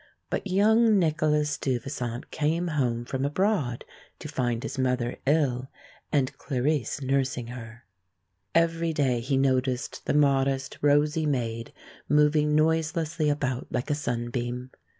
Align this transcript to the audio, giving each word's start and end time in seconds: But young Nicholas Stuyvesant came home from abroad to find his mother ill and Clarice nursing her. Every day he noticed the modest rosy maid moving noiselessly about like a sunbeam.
But 0.31 0.47
young 0.47 0.97
Nicholas 0.97 1.51
Stuyvesant 1.51 2.31
came 2.31 2.69
home 2.69 3.05
from 3.05 3.23
abroad 3.23 3.85
to 4.17 4.27
find 4.27 4.63
his 4.63 4.79
mother 4.79 5.17
ill 5.27 5.67
and 6.11 6.35
Clarice 6.39 7.03
nursing 7.03 7.45
her. 7.49 7.85
Every 8.55 8.93
day 8.93 9.19
he 9.19 9.37
noticed 9.37 10.07
the 10.07 10.15
modest 10.15 10.79
rosy 10.81 11.27
maid 11.27 11.71
moving 12.09 12.55
noiselessly 12.55 13.29
about 13.29 13.67
like 13.71 13.91
a 13.91 13.93
sunbeam. 13.93 14.71